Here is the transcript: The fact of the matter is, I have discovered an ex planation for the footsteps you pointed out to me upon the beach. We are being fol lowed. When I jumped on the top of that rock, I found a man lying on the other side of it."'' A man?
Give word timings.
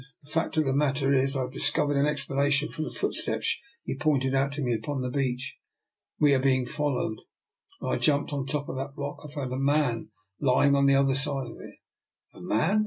The 0.23 0.31
fact 0.31 0.57
of 0.57 0.65
the 0.65 0.73
matter 0.73 1.13
is, 1.13 1.35
I 1.35 1.41
have 1.41 1.51
discovered 1.51 1.95
an 1.95 2.07
ex 2.07 2.25
planation 2.25 2.71
for 2.73 2.81
the 2.81 2.89
footsteps 2.89 3.59
you 3.83 3.99
pointed 3.99 4.33
out 4.33 4.51
to 4.53 4.63
me 4.63 4.73
upon 4.73 5.01
the 5.03 5.11
beach. 5.11 5.57
We 6.19 6.33
are 6.33 6.39
being 6.39 6.65
fol 6.65 6.95
lowed. 6.95 7.19
When 7.81 7.93
I 7.93 7.99
jumped 7.99 8.33
on 8.33 8.47
the 8.47 8.51
top 8.51 8.67
of 8.67 8.77
that 8.77 8.93
rock, 8.97 9.19
I 9.23 9.31
found 9.31 9.53
a 9.53 9.57
man 9.59 10.09
lying 10.39 10.73
on 10.75 10.87
the 10.87 10.95
other 10.95 11.13
side 11.13 11.45
of 11.51 11.57
it."'' 11.59 11.75
A 12.33 12.41
man? 12.41 12.79